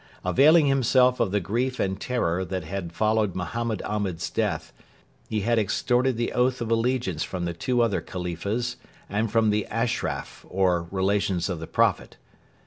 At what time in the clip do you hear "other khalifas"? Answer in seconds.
7.83-8.77